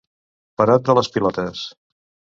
[0.61, 1.65] Perot de les pilotes.